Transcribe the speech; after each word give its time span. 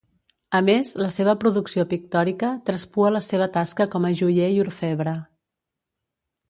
A 0.59 0.59
més, 0.69 0.93
la 1.01 1.09
seva 1.17 1.35
producció 1.43 1.85
pictòrica 1.91 2.51
traspua 2.71 3.13
la 3.17 3.23
seva 3.29 3.49
tasca 3.59 3.89
com 3.97 4.09
a 4.09 4.13
joier 4.23 4.53
i 4.57 4.61
orfebre. 4.65 5.17